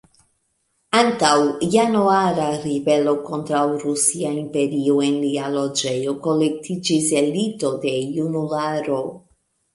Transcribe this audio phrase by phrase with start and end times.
[0.99, 1.33] Antaŭ
[1.75, 8.99] Januara Ribelo kontraŭ Rusia Imperio en lia loĝejo kolektiĝis elito de junularo.